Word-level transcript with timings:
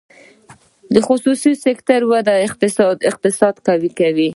د 0.93 0.95
خصوصي 1.07 1.53
سکتور 1.65 2.01
وده 2.11 2.33
اقتصاد 3.09 3.55
قوي 3.67 3.89
کوي 3.99 4.27